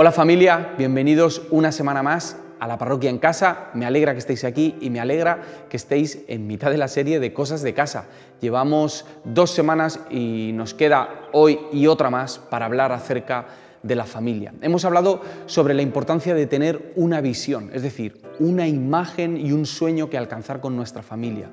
[0.00, 3.70] Hola familia, bienvenidos una semana más a la parroquia en casa.
[3.74, 7.18] Me alegra que estéis aquí y me alegra que estéis en mitad de la serie
[7.18, 8.06] de cosas de casa.
[8.40, 13.46] Llevamos dos semanas y nos queda hoy y otra más para hablar acerca
[13.82, 14.54] de la familia.
[14.60, 19.66] Hemos hablado sobre la importancia de tener una visión, es decir, una imagen y un
[19.66, 21.50] sueño que alcanzar con nuestra familia.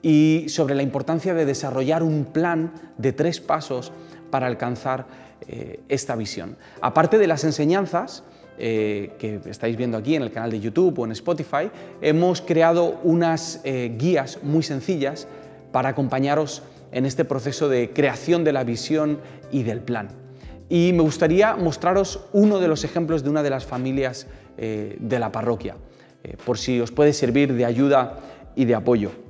[0.00, 3.92] Y sobre la importancia de desarrollar un plan de tres pasos
[4.34, 5.06] para alcanzar
[5.46, 6.56] eh, esta visión.
[6.80, 8.24] Aparte de las enseñanzas,
[8.58, 12.98] eh, que estáis viendo aquí en el canal de YouTube o en Spotify, hemos creado
[13.04, 15.28] unas eh, guías muy sencillas
[15.70, 19.20] para acompañaros en este proceso de creación de la visión
[19.52, 20.08] y del plan.
[20.68, 24.26] Y me gustaría mostraros uno de los ejemplos de una de las familias
[24.56, 25.76] de la parroquia,
[26.44, 28.18] por si os puede servir de ayuda
[28.56, 29.23] y de apoyo.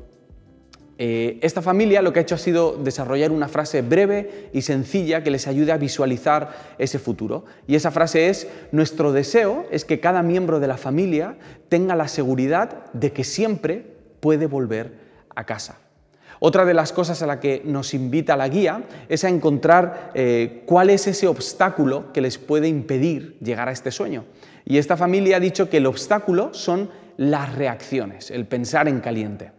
[0.96, 5.24] Eh, esta familia lo que ha hecho ha sido desarrollar una frase breve y sencilla
[5.24, 7.44] que les ayude a visualizar ese futuro.
[7.66, 11.36] Y esa frase es, nuestro deseo es que cada miembro de la familia
[11.68, 13.84] tenga la seguridad de que siempre
[14.20, 14.92] puede volver
[15.34, 15.78] a casa.
[16.38, 20.62] Otra de las cosas a la que nos invita la guía es a encontrar eh,
[20.66, 24.26] cuál es ese obstáculo que les puede impedir llegar a este sueño.
[24.64, 29.52] Y esta familia ha dicho que el obstáculo son las reacciones, el pensar en caliente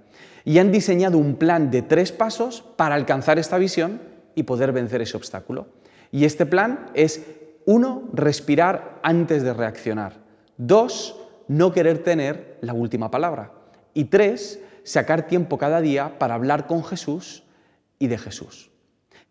[0.45, 3.99] y han diseñado un plan de tres pasos para alcanzar esta visión
[4.35, 5.67] y poder vencer ese obstáculo.
[6.11, 7.25] Y este plan es,
[7.65, 10.13] uno, respirar antes de reaccionar.
[10.57, 13.51] Dos, no querer tener la última palabra.
[13.93, 17.43] Y tres, sacar tiempo cada día para hablar con Jesús
[17.97, 18.69] y de Jesús.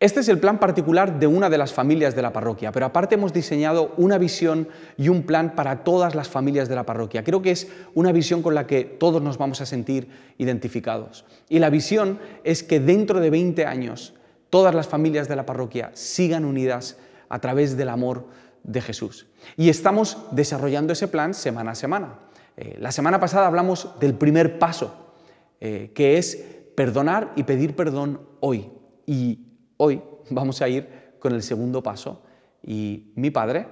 [0.00, 3.14] Este es el plan particular de una de las familias de la parroquia, pero aparte
[3.14, 7.22] hemos diseñado una visión y un plan para todas las familias de la parroquia.
[7.22, 11.24] Creo que es una visión con la que todos nos vamos a sentir identificados.
[11.48, 14.14] Y la visión es que dentro de 20 años
[14.50, 18.26] todas las familias de la parroquia sigan unidas a través del amor
[18.64, 19.26] de Jesús.
[19.56, 22.18] Y estamos desarrollando ese plan semana a semana.
[22.56, 25.14] Eh, la semana pasada hablamos del primer paso,
[25.60, 28.70] eh, que es perdonar y pedir perdón hoy.
[29.06, 29.43] Y
[29.76, 32.22] Hoy vamos a ir con el segundo paso
[32.62, 33.66] y mi padre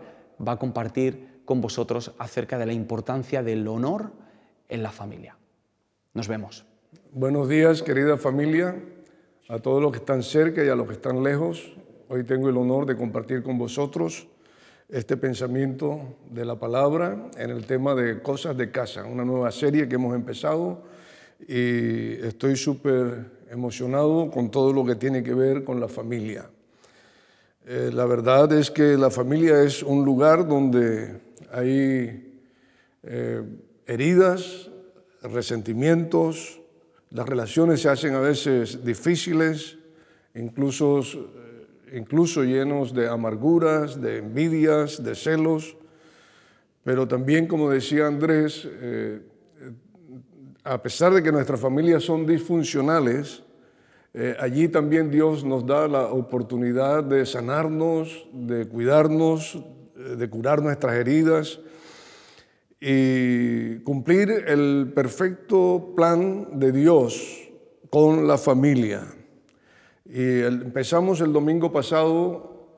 [0.47, 4.11] va a compartir con vosotros acerca de la importancia del honor
[4.69, 5.37] en la familia.
[6.15, 6.65] Nos vemos.
[7.13, 8.83] Buenos días, querida familia,
[9.49, 11.73] a todos los que están cerca y a los que están lejos.
[12.09, 14.27] Hoy tengo el honor de compartir con vosotros
[14.89, 19.89] este pensamiento de la palabra en el tema de cosas de casa, una nueva serie
[19.89, 20.83] que hemos empezado
[21.47, 26.49] y estoy súper emocionado con todo lo que tiene que ver con la familia.
[27.67, 31.21] Eh, la verdad es que la familia es un lugar donde
[31.53, 32.41] hay
[33.03, 33.43] eh,
[33.87, 34.71] heridas,
[35.23, 36.61] resentimientos,
[37.11, 39.77] las relaciones se hacen a veces difíciles,
[40.35, 45.77] incluso, eh, incluso llenos de amarguras, de envidias, de celos,
[46.85, 48.67] pero también, como decía Andrés,
[50.65, 53.43] a pesar de que nuestras familias son disfuncionales,
[54.15, 59.57] eh, allí también Dios nos da la oportunidad de sanarnos, de cuidarnos,
[59.97, 61.59] eh, de curar nuestras heridas
[62.81, 67.49] y cumplir el perfecto plan de Dios
[67.91, 69.03] con la familia.
[70.05, 72.69] Y empezamos el domingo pasado,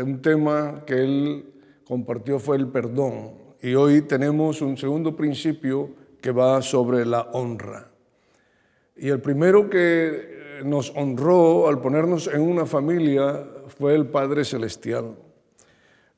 [0.00, 1.44] un tema que él
[1.84, 3.32] compartió fue el perdón.
[3.60, 7.90] Y hoy tenemos un segundo principio que va sobre la honra.
[8.96, 15.14] Y el primero que nos honró al ponernos en una familia fue el Padre Celestial.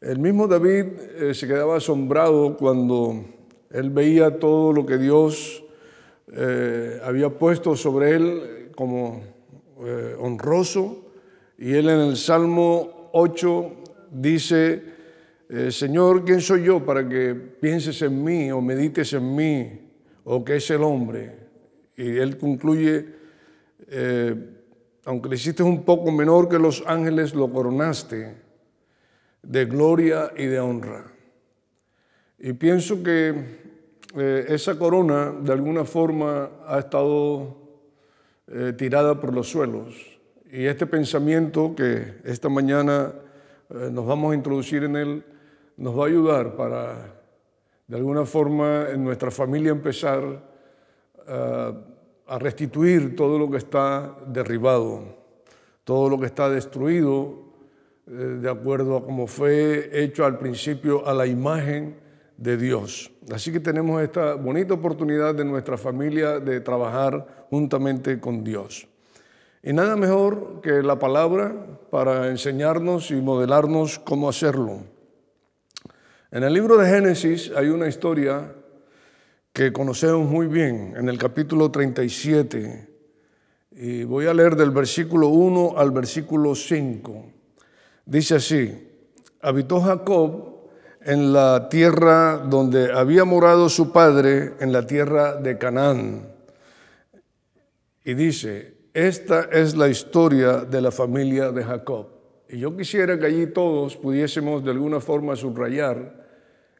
[0.01, 0.87] El mismo David
[1.19, 3.23] eh, se quedaba asombrado cuando
[3.71, 5.63] él veía todo lo que Dios
[6.33, 9.21] eh, había puesto sobre él como
[9.85, 11.05] eh, honroso.
[11.59, 13.73] Y él en el Salmo 8
[14.11, 14.83] dice,
[15.69, 19.90] Señor, ¿quién soy yo para que pienses en mí o medites en mí?
[20.25, 21.39] O qué es el hombre.
[21.97, 23.07] Y él concluye,
[23.89, 24.35] eh,
[25.05, 28.37] aunque le hiciste un poco menor que los ángeles, lo coronaste
[29.43, 31.05] de gloria y de honra.
[32.39, 33.35] Y pienso que
[34.17, 37.57] eh, esa corona de alguna forma ha estado
[38.49, 39.95] eh, tirada por los suelos.
[40.51, 43.13] Y este pensamiento que esta mañana
[43.69, 45.25] nos vamos a introducir en él,
[45.77, 47.20] nos va a ayudar para
[47.91, 50.23] de alguna forma en nuestra familia empezar
[51.27, 51.73] eh,
[52.29, 55.03] a restituir todo lo que está derribado,
[55.83, 57.35] todo lo que está destruido,
[58.07, 61.97] eh, de acuerdo a cómo fue hecho al principio a la imagen
[62.37, 63.11] de Dios.
[63.33, 68.87] Así que tenemos esta bonita oportunidad de nuestra familia de trabajar juntamente con Dios.
[69.65, 71.57] Y nada mejor que la palabra
[71.91, 75.00] para enseñarnos y modelarnos cómo hacerlo.
[76.33, 78.55] En el libro de Génesis hay una historia
[79.53, 82.89] que conocemos muy bien, en el capítulo 37,
[83.73, 87.25] y voy a leer del versículo 1 al versículo 5.
[88.07, 88.89] Dice así,
[89.41, 90.69] habitó Jacob
[91.01, 96.29] en la tierra donde había morado su padre, en la tierra de Canaán.
[98.05, 102.07] Y dice, esta es la historia de la familia de Jacob.
[102.49, 106.20] Y yo quisiera que allí todos pudiésemos de alguna forma subrayar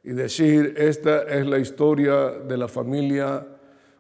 [0.03, 3.47] y decir, esta es la historia de la familia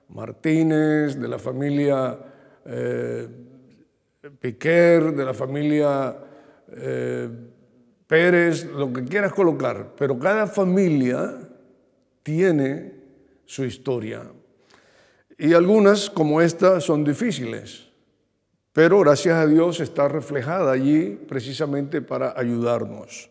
[0.08, 2.18] Martínez, de la familia
[2.64, 3.28] eh,
[4.38, 6.16] Piquer, de la familia
[6.68, 7.28] eh,
[8.06, 11.38] Pérez, lo que quieras colocar, pero cada familia
[12.22, 12.92] tiene
[13.44, 14.22] su historia.
[15.38, 17.88] Y algunas, como esta, son difíciles,
[18.72, 23.30] pero gracias a Dios está reflejada allí precisamente para ayudarnos.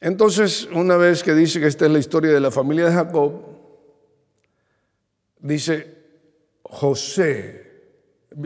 [0.00, 3.32] Entonces, una vez que dice que esta es la historia de la familia de Jacob,
[5.40, 5.94] dice
[6.62, 7.66] José.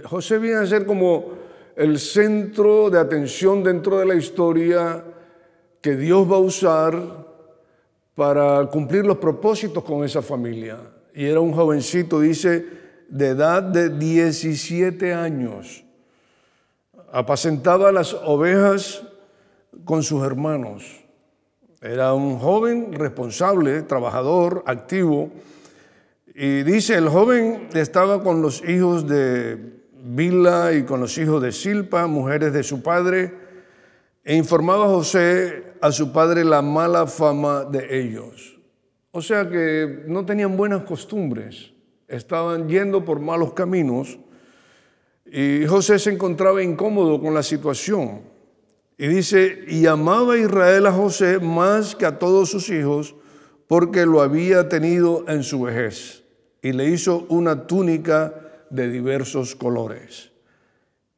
[0.04, 1.32] José viene a ser como
[1.74, 5.04] el centro de atención dentro de la historia
[5.80, 7.26] que Dios va a usar
[8.14, 10.78] para cumplir los propósitos con esa familia.
[11.14, 12.66] Y era un jovencito, dice,
[13.08, 15.84] de edad de 17 años.
[17.12, 19.02] Apacentaba las ovejas
[19.84, 20.99] con sus hermanos.
[21.80, 25.30] Era un joven responsable, trabajador, activo.
[26.34, 31.52] Y dice, el joven estaba con los hijos de Bila y con los hijos de
[31.52, 33.34] Silpa, mujeres de su padre,
[34.22, 38.58] e informaba a José a su padre la mala fama de ellos.
[39.12, 41.72] O sea que no tenían buenas costumbres,
[42.06, 44.18] estaban yendo por malos caminos
[45.24, 48.29] y José se encontraba incómodo con la situación.
[49.00, 53.14] Y dice, y amaba Israel a José más que a todos sus hijos
[53.66, 56.22] porque lo había tenido en su vejez
[56.60, 58.34] y le hizo una túnica
[58.68, 60.32] de diversos colores.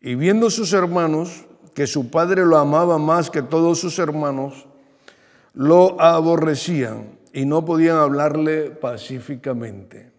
[0.00, 1.44] Y viendo sus hermanos
[1.74, 4.68] que su padre lo amaba más que todos sus hermanos,
[5.52, 10.12] lo aborrecían y no podían hablarle pacíficamente.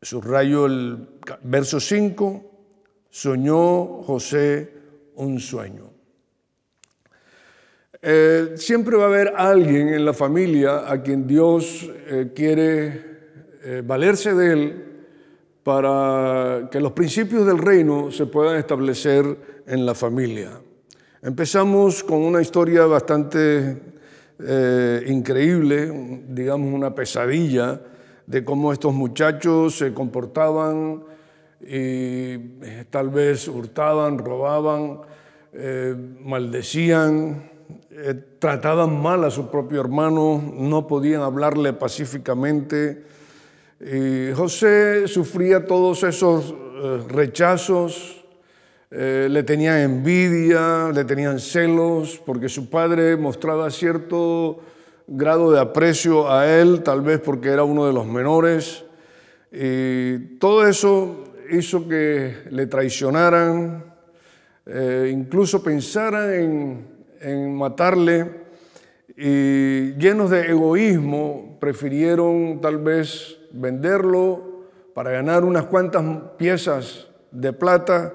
[0.00, 1.08] Subrayo el
[1.44, 2.50] verso 5,
[3.10, 4.81] soñó José
[5.22, 5.90] un sueño.
[8.04, 13.04] Eh, siempre va a haber alguien en la familia a quien Dios eh, quiere
[13.62, 14.84] eh, valerse de él
[15.62, 20.50] para que los principios del reino se puedan establecer en la familia.
[21.22, 23.92] Empezamos con una historia bastante
[25.06, 27.80] increíble, digamos una pesadilla,
[28.26, 31.04] de cómo estos muchachos se comportaban
[31.62, 35.00] y eh, tal vez hurtaban, robaban,
[35.52, 37.50] eh, maldecían,
[38.38, 43.02] trataban mal a su propio hermano, no podían hablarle pacíficamente
[43.84, 48.24] y José sufría todos esos eh, rechazos,
[48.92, 54.60] eh, le tenían envidia, le tenían celos, porque su padre mostraba cierto
[55.08, 58.84] grado de aprecio a él, tal vez porque era uno de los menores.
[59.50, 63.84] Y todo eso hizo que le traicionaran,
[64.66, 66.86] eh, incluso pensaran en,
[67.20, 68.42] en matarle
[69.16, 76.04] y llenos de egoísmo prefirieron tal vez venderlo para ganar unas cuantas
[76.36, 78.14] piezas de plata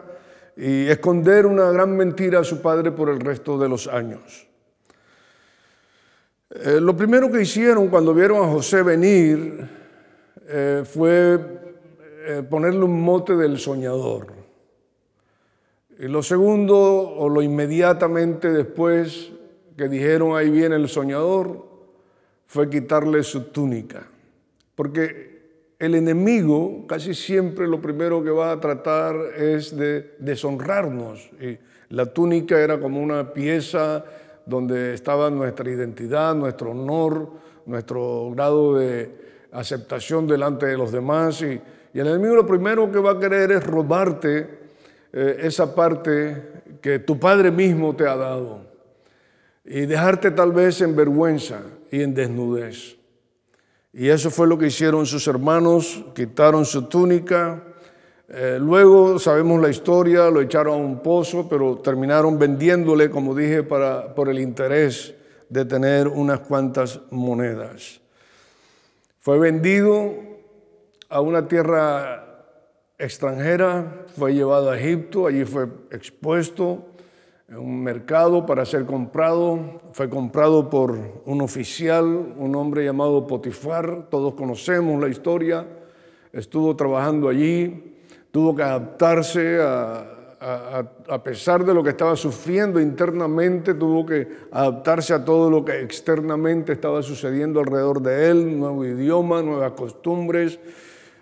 [0.55, 4.47] y esconder una gran mentira a su padre por el resto de los años.
[6.49, 9.69] Eh, lo primero que hicieron cuando vieron a José venir
[10.47, 11.39] eh, fue
[12.29, 14.27] eh, ponerle un mote del soñador.
[15.97, 19.31] Y lo segundo, o lo inmediatamente después
[19.77, 21.65] que dijeron ahí viene el soñador,
[22.45, 24.07] fue quitarle su túnica.
[24.75, 31.29] Porque el enemigo casi siempre lo primero que va a tratar es de deshonrarnos.
[31.39, 31.57] Y
[31.95, 34.03] la túnica era como una pieza
[34.45, 37.29] donde estaba nuestra identidad, nuestro honor,
[37.65, 39.15] nuestro grado de
[39.53, 41.41] aceptación delante de los demás.
[41.41, 41.61] Y,
[41.99, 44.49] el enemigo lo primero que va a querer es robarte
[45.13, 48.61] eh, esa parte que tu Padre mismo te ha dado
[49.65, 51.61] y dejarte tal vez en vergüenza
[51.91, 52.97] y en desnudez.
[53.93, 57.63] Y eso fue lo que hicieron sus hermanos, quitaron su túnica.
[58.29, 63.63] Eh, luego sabemos la historia, lo echaron a un pozo, pero terminaron vendiéndole, como dije,
[63.63, 65.15] para, por el interés
[65.49, 67.99] de tener unas cuantas monedas.
[69.19, 70.13] Fue vendido
[71.09, 72.23] a una tierra
[72.97, 76.85] extranjera, fue llevado a Egipto, allí fue expuesto
[77.47, 79.81] en un mercado para ser comprado.
[79.93, 84.09] Fue comprado por un oficial, un hombre llamado Potifar.
[84.09, 85.65] Todos conocemos la historia.
[86.33, 87.95] Estuvo trabajando allí.
[88.31, 95.13] Tuvo que adaptarse a, a, pesar de lo que estaba sufriendo internamente, tuvo que adaptarse
[95.13, 100.59] a todo lo que externamente estaba sucediendo alrededor de él, nuevo idioma, nuevas costumbres,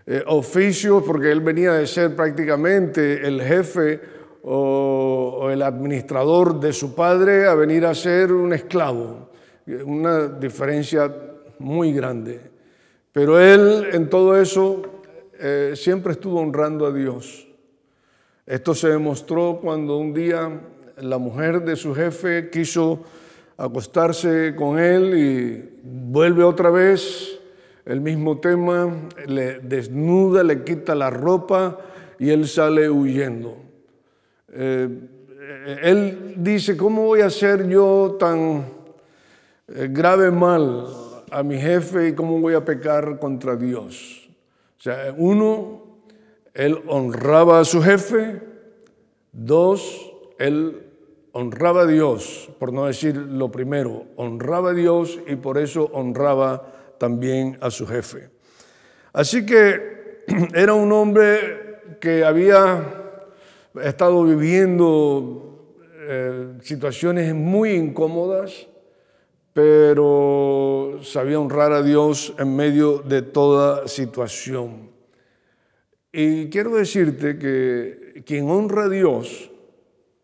[0.08, 4.00] eh, oficios, porque él venía de ser prácticamente el jefe
[4.44, 9.30] o, el administrador de su padre a venir a ser un esclavo.
[9.86, 11.12] Una diferencia
[11.58, 12.40] muy grande.
[13.12, 14.84] Pero él en todo eso
[15.40, 17.48] eh, siempre estuvo honrando a Dios.
[18.46, 20.62] Esto se demostró cuando un día
[20.98, 23.04] la mujer de su jefe quiso
[23.58, 27.35] acostarse con él y vuelve otra vez
[27.86, 28.92] el mismo tema,
[29.28, 31.78] le desnuda, le quita la ropa
[32.18, 33.58] y él sale huyendo.
[34.52, 34.90] Eh,
[35.84, 38.66] él dice, ¿cómo voy a hacer yo tan
[39.68, 40.88] eh, grave mal
[41.30, 44.30] a mi jefe y cómo voy a pecar contra Dios?
[44.80, 45.84] O sea, uno,
[46.54, 48.42] él honraba a su jefe.
[49.32, 50.84] Dos, él
[51.34, 56.75] honraba a Dios, por no decir lo primero, honraba a Dios y por eso honraba
[56.98, 58.30] también a su jefe.
[59.14, 60.24] Así que
[60.54, 62.84] era un hombre que había
[63.82, 65.74] estado viviendo
[66.08, 68.68] eh, situaciones muy incómodas,
[69.54, 74.92] pero sabía honrar a Dios en medio de toda situación.
[76.12, 79.52] Y quiero decirte que quien honra a Dios,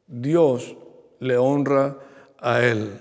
[0.08, 0.76] Dios
[1.20, 1.98] le honra
[2.38, 2.92] a Él.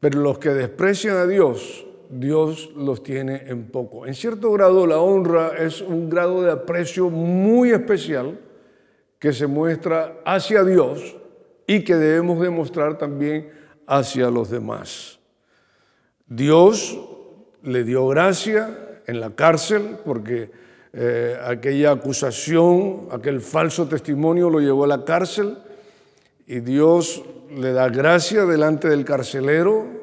[0.00, 4.06] Pero los que desprecian a Dios, Dios los tiene en poco.
[4.06, 8.38] En cierto grado, la honra es un grado de aprecio muy especial
[9.18, 11.16] que se muestra hacia Dios
[11.66, 13.50] y que debemos demostrar también
[13.86, 15.20] hacia los demás.
[16.26, 16.98] Dios
[17.62, 20.50] le dio gracia en la cárcel porque
[20.92, 25.58] eh, aquella acusación, aquel falso testimonio lo llevó a la cárcel
[26.46, 29.99] y Dios le da gracia delante del carcelero,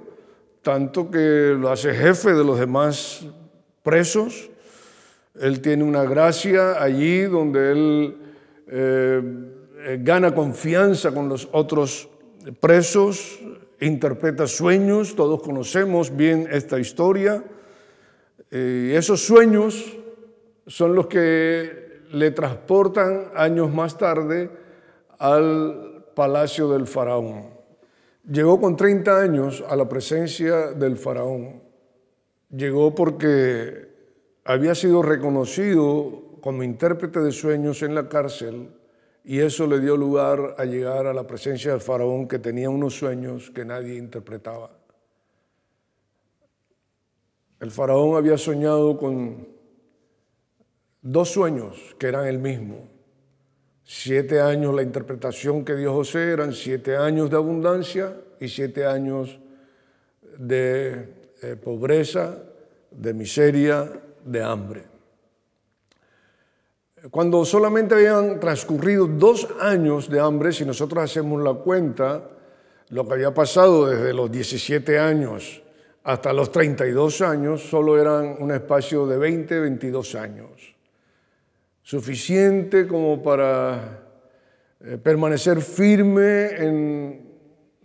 [0.67, 3.25] tanto que lo hace jefe de los demás
[3.83, 4.49] presos.
[5.39, 8.17] Él tiene una gracia allí donde él
[8.67, 9.21] eh,
[10.01, 12.09] gana confianza con los otros
[12.59, 13.39] presos,
[13.79, 17.41] interpreta sueños, todos conocemos bien esta historia.
[18.51, 19.95] Y esos sueños
[20.65, 24.49] son los que le transportan años más tarde
[25.17, 27.56] al palacio del faraón.
[28.29, 31.61] Llegó con 30 años a la presencia del faraón.
[32.49, 33.87] Llegó porque
[34.43, 38.69] había sido reconocido como intérprete de sueños en la cárcel
[39.23, 42.95] y eso le dio lugar a llegar a la presencia del faraón que tenía unos
[42.95, 44.71] sueños que nadie interpretaba.
[47.61, 49.47] El faraón había soñado con
[51.01, 52.96] dos sueños que eran el mismo.
[53.89, 59.39] Siete años la interpretación que dio José eran siete años de abundancia y siete años
[60.37, 61.07] de
[61.41, 62.37] eh, pobreza,
[62.91, 63.89] de miseria,
[64.25, 64.83] de hambre.
[67.09, 72.29] Cuando solamente habían transcurrido dos años de hambre, si nosotros hacemos la cuenta,
[72.89, 75.63] lo que había pasado desde los 17 años
[76.03, 80.76] hasta los 32 años, solo eran un espacio de 20, 22 años
[81.87, 84.09] suficiente como para
[84.81, 87.31] eh, permanecer firme en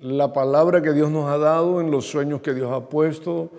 [0.01, 3.53] la palabra que Dios nos ha dado, en los sueños que Dios ha puesto,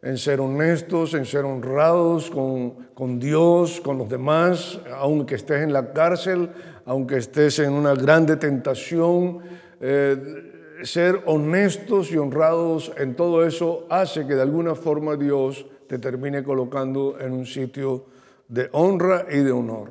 [0.00, 5.92] en ser honestos, en ser honrados con, Dios, con los demás, aunque estés en la
[5.92, 6.48] cárcel,
[6.86, 9.40] aunque estés en una grande tentación.
[9.78, 15.98] Eh, ser honestos y honrados en todo eso hace que de alguna forma Dios te
[15.98, 18.06] termine colocando en un sitio
[18.48, 19.90] de honra y de honor.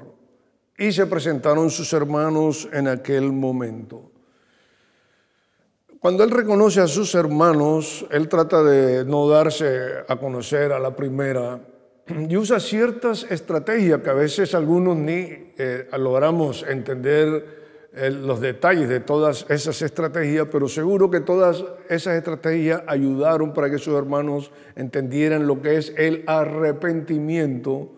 [0.77, 4.11] Y se presentaron sus hermanos en aquel momento.
[5.99, 10.95] Cuando él reconoce a sus hermanos, él trata de no darse a conocer a la
[10.95, 11.59] primera
[12.07, 15.27] y usa ciertas estrategias que a veces algunos ni
[15.57, 22.15] eh, logramos entender eh, los detalles de todas esas estrategias, pero seguro que todas esas
[22.15, 27.91] estrategias ayudaron para que sus hermanos entendieran lo que es el arrepentimiento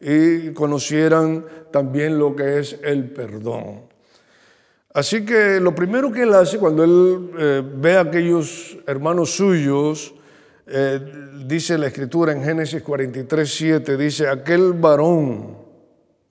[0.00, 3.82] y conocieran también lo que es el perdón.
[4.92, 10.14] Así que lo primero que él hace cuando él eh, ve a aquellos hermanos suyos,
[10.66, 11.00] eh,
[11.46, 15.58] dice la escritura en Génesis 43, 7, dice, aquel varón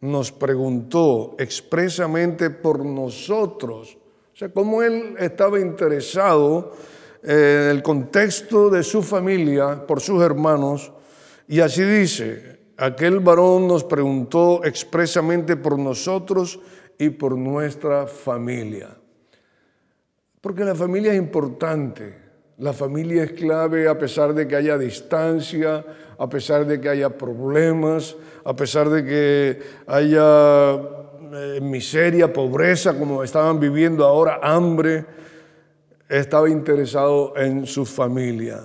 [0.02, 3.98] nos preguntó expresamente por nosotros.
[4.34, 6.74] O sea, cómo él estaba interesado
[7.24, 10.92] en el contexto de su familia por sus hermanos.
[11.48, 16.60] Y así dice, aquel varón nos preguntó expresamente por nosotros
[16.98, 18.90] y por nuestra familia.
[20.42, 22.30] Porque la familia es importante.
[22.58, 25.86] La familia es clave a pesar de que haya distancia,
[26.18, 33.24] a pesar de que haya problemas, a pesar de que haya eh, miseria, pobreza, como
[33.24, 35.06] estaban viviendo ahora, hambre.
[36.08, 38.60] Estaba interesado en su familia.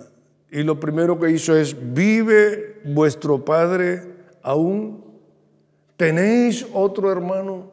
[0.54, 4.02] Y lo primero que hizo es, ¿vive vuestro padre
[4.40, 5.04] aún?
[5.96, 7.54] ¿Tenéis otro hermano?
[7.54, 7.70] O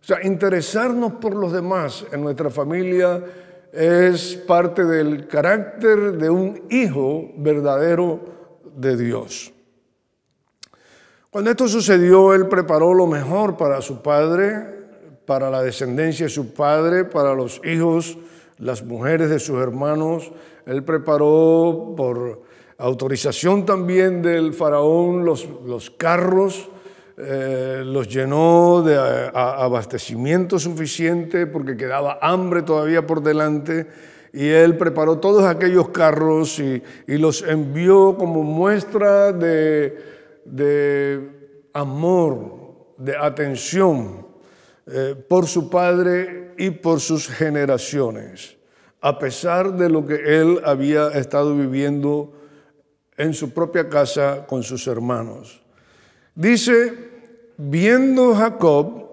[0.00, 3.22] sea, interesarnos por los demás en nuestra familia
[3.74, 8.20] es parte del carácter de un hijo verdadero
[8.74, 9.52] de Dios.
[11.28, 14.64] Cuando esto sucedió, él preparó lo mejor para su padre,
[15.26, 18.16] para la descendencia de su padre, para los hijos,
[18.58, 20.30] las mujeres de sus hermanos.
[20.66, 22.42] Él preparó por
[22.78, 26.70] autorización también del faraón los, los carros
[27.20, 33.88] eh, los llenó de abastecimiento suficiente porque quedaba hambre todavía por delante
[34.32, 39.98] y él preparó todos aquellos carros y, los envió como muestra de,
[41.72, 44.24] amor, de atención
[44.86, 48.56] eh, por su padre y por sus generaciones,
[49.00, 52.32] a pesar de lo que él había estado viviendo
[53.16, 55.62] en su propia casa con sus hermanos.
[56.34, 56.94] Dice,
[57.56, 59.08] viendo Jacob,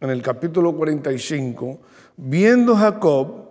[0.00, 1.80] en el capítulo 45,
[2.16, 3.48] viendo Jacob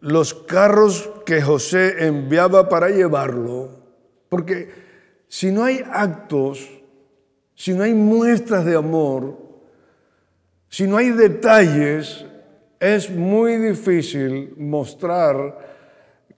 [0.00, 3.70] los carros que José enviaba para llevarlo,
[4.28, 4.70] porque
[5.28, 6.68] si no hay actos,
[7.54, 9.41] si no hay muestras de amor,
[10.72, 12.24] si no hay detalles,
[12.80, 15.58] es muy difícil mostrar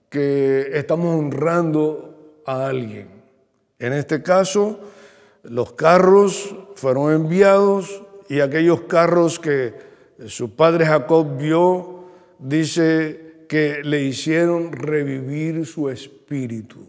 [0.09, 3.07] que estamos honrando a alguien.
[3.79, 4.77] En este caso,
[5.43, 9.73] los carros fueron enviados y aquellos carros que
[10.27, 12.03] su padre Jacob vio,
[12.37, 16.85] dice que le hicieron revivir su espíritu.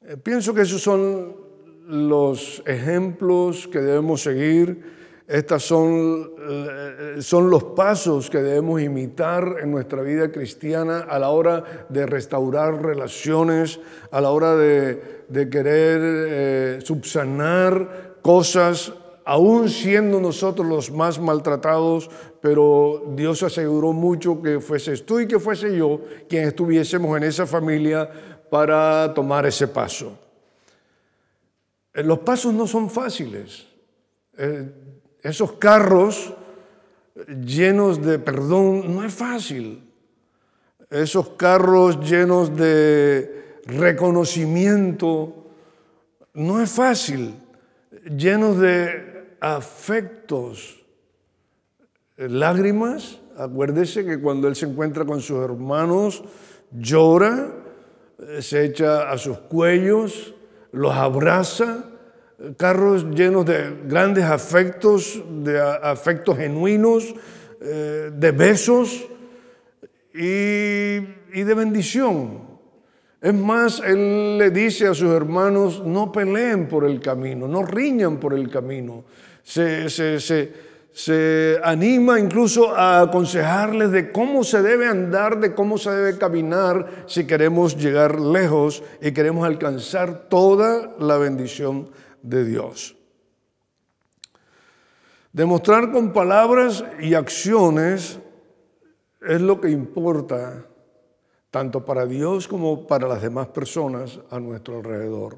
[0.00, 1.36] Eh, pienso que esos son
[1.86, 5.03] los ejemplos que debemos seguir.
[5.26, 11.30] Estos son, eh, son los pasos que debemos imitar en nuestra vida cristiana a la
[11.30, 18.92] hora de restaurar relaciones, a la hora de, de querer eh, subsanar cosas,
[19.24, 22.10] aún siendo nosotros los más maltratados,
[22.42, 27.46] pero Dios aseguró mucho que fueses tú y que fuese yo quien estuviésemos en esa
[27.46, 28.10] familia
[28.50, 30.18] para tomar ese paso.
[31.94, 33.68] Eh, los pasos no son fáciles.
[35.24, 36.34] Esos carros
[37.44, 39.82] llenos de perdón no es fácil.
[40.90, 45.46] Esos carros llenos de reconocimiento,
[46.34, 47.34] no es fácil,
[48.16, 50.84] llenos de afectos,
[52.16, 53.18] lágrimas.
[53.36, 56.22] Acuérdese que cuando él se encuentra con sus hermanos,
[56.70, 57.50] llora,
[58.40, 60.34] se echa a sus cuellos,
[60.70, 61.93] los abraza,
[62.56, 67.14] carros llenos de grandes afectos, de afectos genuinos,
[67.60, 69.06] eh, de besos
[70.12, 70.96] y,
[71.32, 72.54] y de bendición.
[73.24, 78.18] Es más, él le dice a sus hermanos, no peleen por el camino, no riñan
[78.18, 79.04] por el camino.
[79.42, 86.18] Se, se, anima incluso a aconsejarles de cómo se debe andar, de cómo se debe
[86.18, 91.88] caminar si queremos llegar lejos y queremos alcanzar toda la bendición
[92.24, 92.96] de Dios.
[95.32, 98.18] Demostrar con palabras y acciones
[99.20, 100.64] es lo que importa
[101.50, 105.36] tanto para Dios como para las demás personas a nuestro alrededor.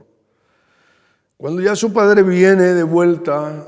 [1.37, 3.66] Cuando ya su padre viene de vuelta,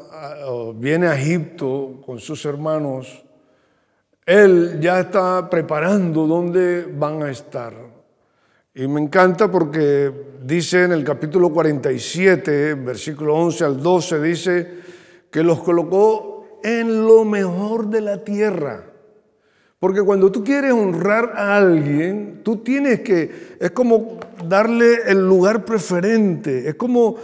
[0.77, 3.25] viene a Egipto con sus hermanos,
[4.25, 7.75] él ya está preparando dónde van a estar.
[8.75, 10.13] Y me encanta porque
[10.49, 14.69] dice en el capítulo 47, versículo 11 al 12, dice
[15.31, 18.87] que los colocó en lo mejor de la tierra.
[19.79, 25.67] Porque cuando tú quieres honrar a alguien, tú tienes que, es como darle el lugar
[25.67, 27.17] preferente, es como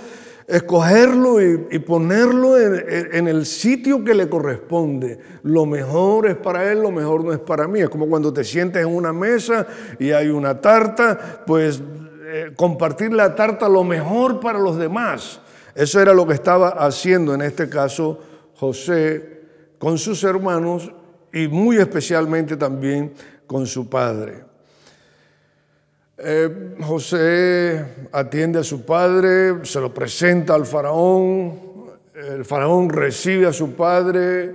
[0.46, 5.18] escogerlo y, ponerlo en, el sitio que le corresponde.
[5.44, 7.80] Lo mejor es para él, lo mejor no es para mí.
[7.80, 9.66] Es como cuando te sientes en una mesa
[9.98, 11.82] y hay una tarta, pues
[12.26, 15.40] eh, compartir la tarta lo mejor para los demás.
[15.74, 18.18] Eso era lo que estaba haciendo en este caso
[18.54, 19.42] José
[19.78, 20.90] con sus hermanos
[21.32, 23.12] y muy especialmente también
[23.46, 24.42] con su padre.
[26.16, 31.58] Eh, José atiende a su padre, se lo presenta al faraón,
[32.14, 34.54] el faraón recibe a su padre,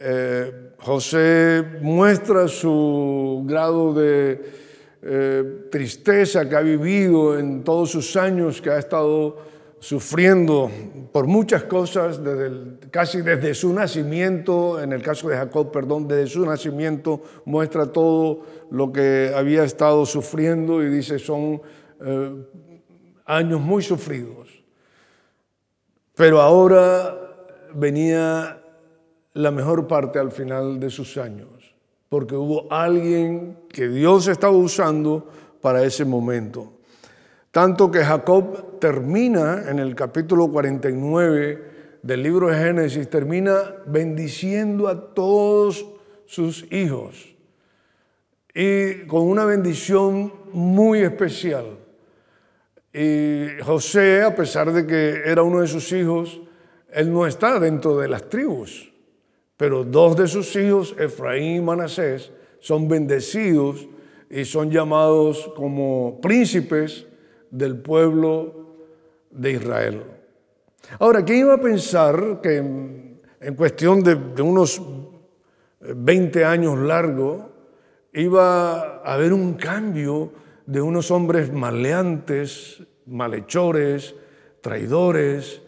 [0.00, 4.65] eh, José muestra su grado de
[5.02, 9.36] eh, tristeza que ha vivido en todos sus años, que ha estado
[9.78, 10.70] sufriendo
[11.12, 16.26] por muchas cosas, desde casi desde su nacimiento, en el caso de Jacob, perdón, desde
[16.26, 21.60] su nacimiento muestra todo lo que había estado sufriendo y dice son
[22.00, 22.44] eh,
[23.26, 24.48] años muy sufridos.
[26.14, 27.14] Pero ahora
[27.74, 28.62] venía
[29.34, 31.55] la mejor parte al final de sus años,
[32.08, 35.28] porque hubo alguien que Dios estaba usando
[35.60, 36.72] para ese momento.
[37.50, 45.14] Tanto que Jacob termina en el capítulo 49 del libro de Génesis, termina bendiciendo a
[45.14, 45.86] todos
[46.26, 47.36] sus hijos
[48.54, 51.76] y con una bendición muy especial.
[52.92, 56.40] Y José, a pesar de que era uno de sus hijos,
[56.90, 58.90] él no está dentro de las tribus,
[59.56, 63.88] pero dos de sus hijos, Efraín y Manasés, son bendecidos
[64.28, 67.06] y son llamados como príncipes
[67.50, 68.76] del pueblo
[69.30, 70.02] de Israel.
[70.98, 74.80] Ahora, ¿quién iba a pensar que en, cuestión de, de, unos
[75.80, 77.44] 20 años largos
[78.12, 80.32] iba a haber un cambio
[80.64, 84.14] de unos hombres maleantes, malhechores,
[84.60, 85.62] traidores,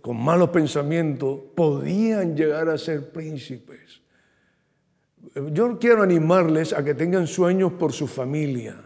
[0.00, 4.02] con malos pensamientos, podían llegar a ser príncipes?
[5.52, 8.76] Yo quiero animarles a que tengan sueños por su familia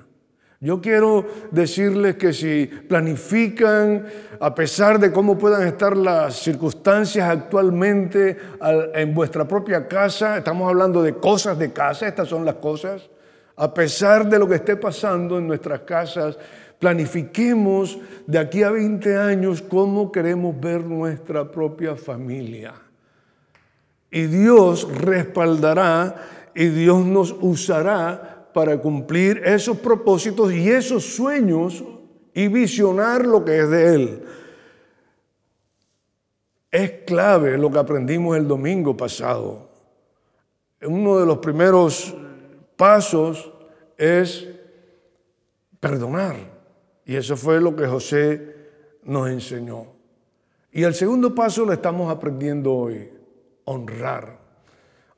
[0.61, 4.07] yo quiero decirles que si planifican,
[4.40, 8.37] a pesar de cómo puedan estar las circunstancias actualmente
[8.94, 13.09] en vuestra propia casa, estamos hablando de cosas de casa, estas son las cosas,
[13.55, 16.37] a pesar de lo que esté pasando en nuestras casas,
[16.79, 22.75] planifiquemos de aquí a 20 años cómo queremos ver nuestra propia familia.
[24.11, 31.85] Y Dios respaldará y Dios nos usará para cumplir esos propósitos y esos sueños
[32.33, 34.23] y visionar lo que es de Él.
[36.71, 39.69] Es clave lo que aprendimos el domingo pasado.
[40.83, 42.14] Uno de los primeros
[42.77, 43.53] pasos
[43.97, 44.49] es
[45.81, 46.58] perdonar.
[47.09, 48.55] Y eso fue lo que José
[49.05, 49.87] nos enseñó.
[50.71, 53.09] Y el segundo paso lo estamos aprendiendo hoy,
[53.64, 54.38] honrar.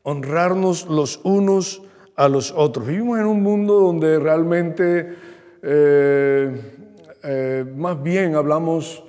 [0.04, 1.82] Honrarnos los unos
[2.14, 2.86] a los otros.
[2.86, 5.16] Vivimos en un mundo donde realmente
[5.62, 6.60] eh,
[7.24, 9.02] eh, más bien hablamos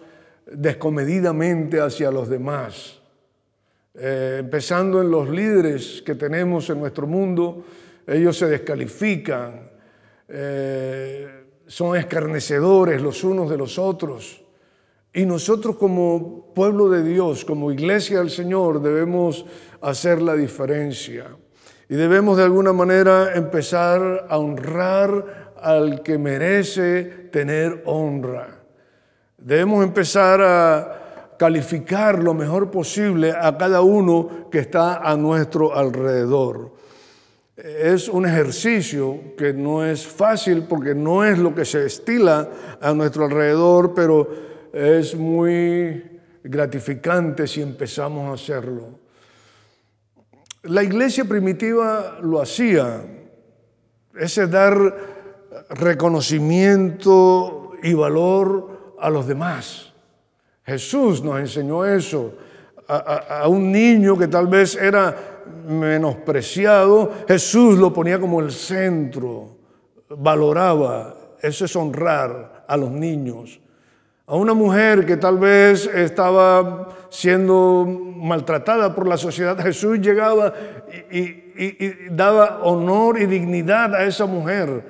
[0.51, 2.99] descomedidamente hacia los demás.
[3.93, 7.63] Eh, empezando en los líderes que tenemos en nuestro mundo,
[8.07, 9.69] ellos se descalifican,
[11.71, 14.43] son escarnecedores los unos de los otros.
[15.13, 19.45] Y nosotros como pueblo de Dios, como iglesia del Señor, debemos
[19.79, 21.27] hacer la diferencia.
[21.87, 28.49] Y debemos de alguna manera empezar a honrar al que merece tener honra.
[29.37, 36.80] Debemos empezar a calificar lo mejor posible a cada uno que está a nuestro alrededor.
[37.61, 42.49] Es un ejercicio que no es fácil porque no es lo que se estila
[42.81, 44.27] a nuestro alrededor, pero
[44.73, 48.99] es muy gratificante si empezamos a hacerlo.
[50.63, 53.03] La iglesia primitiva lo hacía,
[54.15, 54.95] ese dar
[55.69, 59.93] reconocimiento y valor a los demás.
[60.65, 62.33] Jesús nos enseñó eso.
[62.93, 65.15] A, un niño que tal vez era
[65.67, 69.55] menospreciado, Jesús lo ponía como el centro,
[70.09, 71.15] valoraba.
[71.41, 73.61] Eso es honrar a los niños
[74.31, 80.53] a una mujer que tal vez estaba siendo maltratada por la sociedad, Jesús llegaba
[81.11, 84.85] y, daba honor y dignidad a esa mujer,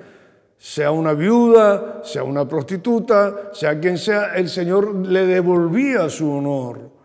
[0.60, 7.01] sea una viuda, sea una prostituta, sea quien sea, el Señor le devolvía su honor.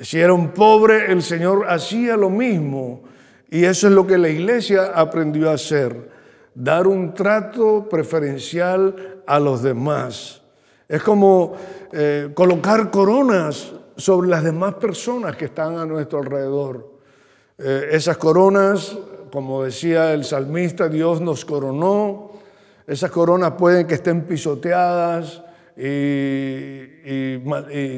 [0.00, 3.02] Si era un pobre, el Señor hacía lo mismo.
[3.48, 6.10] Y eso es lo que la iglesia aprendió a hacer,
[6.54, 10.42] dar un trato preferencial a los demás.
[10.88, 11.54] Es como
[11.92, 16.94] eh, colocar coronas sobre las demás personas que están a nuestro alrededor.
[17.58, 18.98] Eh, esas coronas,
[19.30, 22.32] como decía el salmista, Dios nos coronó.
[22.88, 25.42] Esas coronas pueden que estén pisoteadas
[25.76, 27.38] y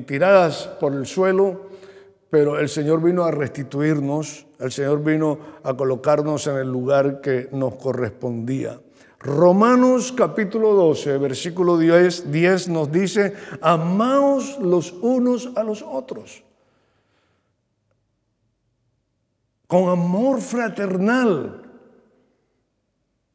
[0.03, 1.76] tiradas por el suelo,
[2.37, 7.49] pero el Señor vino a restituirnos el Señor vino a colocarnos en el lugar que
[7.51, 8.79] nos correspondía.
[9.21, 16.45] Romanos capítulo 12, versículo 10, 10 nos dice, amaos los unos a los otros,
[19.67, 21.63] con amor fraternal,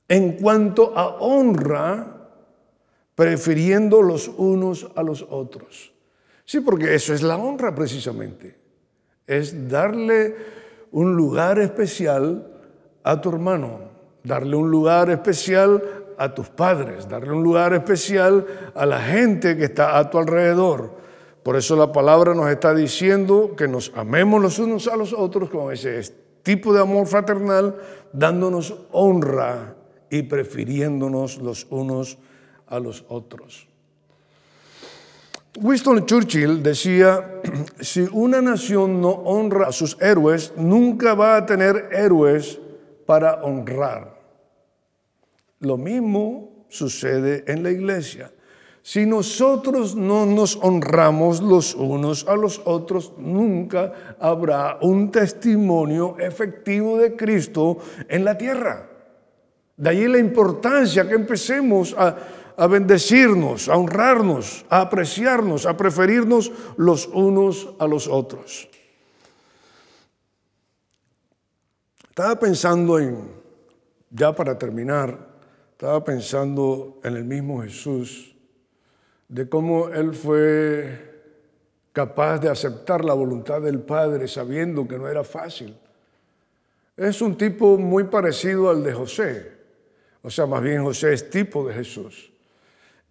[0.10, 2.30] en cuanto a honra,
[3.16, 5.92] prefiriendo los unos a los otros.
[6.46, 8.61] Sí, porque eso es la honra precisamente,
[9.32, 10.36] es darle
[10.92, 12.48] un lugar especial
[13.04, 13.80] a tu hermano,
[14.24, 15.82] darle un lugar especial
[16.18, 20.92] a tus padres, darle un lugar especial a la gente que está a tu alrededor.
[21.44, 25.50] Por eso la palabra nos está diciendo que nos amemos los unos a los otros
[25.50, 26.02] con ese
[26.44, 27.78] tipo de amor fraternal,
[28.12, 29.76] dándonos honra
[30.10, 32.18] y prefiriéndonos los unos
[32.68, 33.71] a los otros.
[35.60, 37.42] Winston Churchill decía,
[37.80, 42.60] si una nación no honra a sus héroes, nunca va a tener héroes
[43.06, 44.18] para honrar.
[45.60, 48.32] Lo mismo sucede en la iglesia.
[48.84, 56.98] Si nosotros no nos honramos los unos a los otros, nunca habrá un testimonio efectivo
[56.98, 58.88] de Cristo en la tierra.
[59.78, 62.16] De ahí la importancia que empecemos a,
[62.58, 68.70] a bendecirnos, a honrarnos, a apreciarnos, a preferirnos los unos a los otros.
[72.10, 73.18] Estaba pensando en,
[74.10, 75.18] ya para terminar,
[75.72, 78.36] estaba pensando en el mismo Jesús,
[79.28, 81.12] de cómo Él fue
[81.94, 85.76] capaz de aceptar la voluntad del Padre sabiendo que no era fácil.
[86.98, 89.54] Es un tipo muy parecido al de José,
[90.22, 92.31] o sea, más bien José es tipo de Jesús.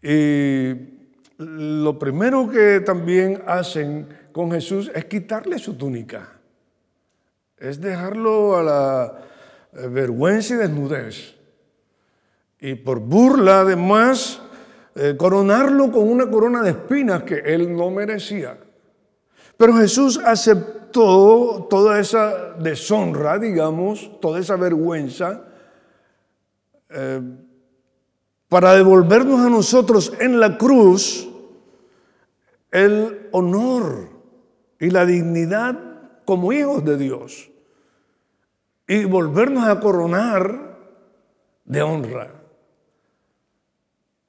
[0.03, 0.75] Y
[1.39, 6.41] lo primero que también hacen con Jesús es quitarle su túnica
[7.61, 9.19] es dejarlo a la
[9.75, 11.37] eh, vergüenza y desnudez.
[12.59, 14.41] Y por burla, además,
[14.95, 18.59] eh, coronarlo con una corona de espinas que él no merecía.
[19.57, 25.45] Pero Jesús aceptó toda esa deshonra, digamos, toda esa vergüenza,
[26.89, 27.21] eh,
[28.51, 31.29] para devolvernos a nosotros en la cruz
[32.73, 34.11] el honor
[34.79, 35.79] y la dignidad
[36.25, 37.49] como hijos de Dios
[38.89, 40.79] y volvernos a coronar
[41.65, 42.33] de honra.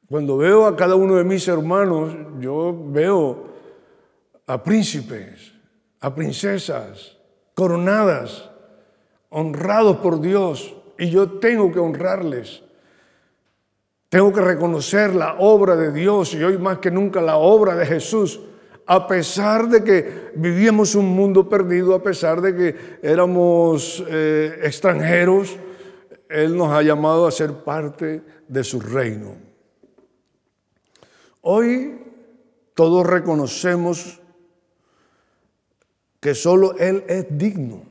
[0.07, 3.45] Cuando veo a cada uno de mis hermanos, yo veo
[4.45, 5.51] a príncipes,
[5.99, 7.17] a princesas,
[7.55, 8.51] coronadas,
[9.29, 12.61] honrados por Dios, y yo tengo que honrarles.
[14.11, 17.85] Tengo que reconocer la obra de Dios y hoy más que nunca la obra de
[17.85, 18.41] Jesús
[18.85, 25.55] a pesar de que vivíamos un mundo perdido, a pesar de que éramos eh, extranjeros,
[26.27, 29.37] Él nos ha llamado a ser parte de su reino.
[31.39, 32.01] Hoy
[32.73, 34.19] todos reconocemos
[36.19, 37.85] que solo Él es digno.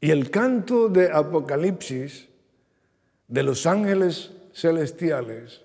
[0.00, 2.28] Y el canto de Apocalipsis
[3.28, 5.62] de los ángeles celestiales,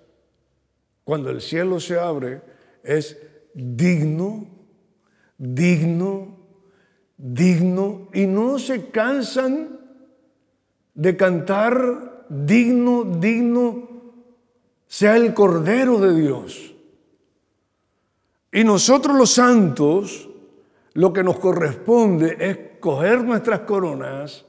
[1.04, 2.42] cuando el cielo se abre,
[2.82, 3.18] es
[3.52, 4.46] digno,
[5.36, 6.38] digno,
[7.16, 9.80] digno, y no se cansan
[10.94, 13.88] de cantar digno, digno,
[14.86, 16.74] sea el Cordero de Dios.
[18.52, 20.28] Y nosotros los santos,
[20.92, 24.46] lo que nos corresponde es coger nuestras coronas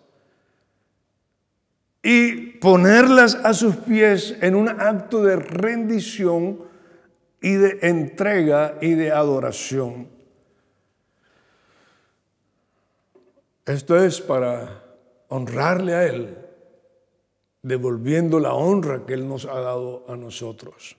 [2.08, 6.60] y ponerlas a sus pies en un acto de rendición
[7.42, 10.08] y de entrega y de adoración.
[13.66, 14.84] Esto es para
[15.30, 16.38] honrarle a Él,
[17.64, 20.98] devolviendo la honra que Él nos ha dado a nosotros.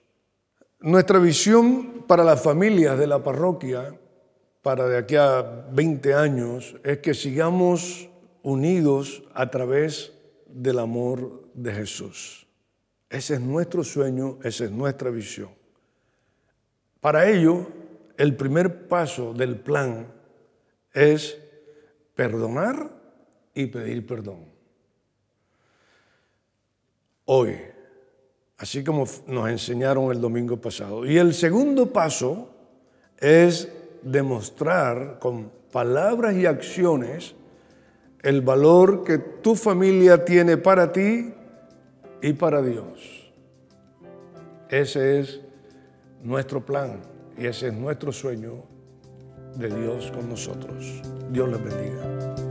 [0.80, 3.96] Nuestra visión para las familias de la parroquia,
[4.60, 8.08] para de aquí a 20 años, es que sigamos
[8.42, 10.15] unidos a través
[10.48, 12.46] del amor de Jesús.
[13.08, 15.50] Ese es nuestro sueño, esa es nuestra visión.
[17.00, 17.66] Para ello,
[18.16, 20.12] el primer paso del plan
[20.92, 21.38] es
[22.14, 22.90] perdonar
[23.54, 24.46] y pedir perdón.
[27.26, 27.56] Hoy,
[28.58, 31.04] así como nos enseñaron el domingo pasado.
[31.06, 32.50] Y el segundo paso
[33.18, 33.68] es
[34.02, 37.34] demostrar con palabras y acciones
[38.26, 41.32] el valor que tu familia tiene para ti
[42.20, 43.30] y para Dios.
[44.68, 45.40] Ese es
[46.24, 47.02] nuestro plan
[47.38, 48.64] y ese es nuestro sueño
[49.54, 51.00] de Dios con nosotros.
[51.30, 52.45] Dios les bendiga.